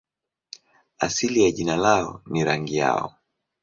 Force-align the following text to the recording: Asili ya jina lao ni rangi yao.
Asili 0.99 1.43
ya 1.43 1.51
jina 1.51 1.75
lao 1.77 2.21
ni 2.25 2.43
rangi 2.43 2.75
yao. 2.77 3.15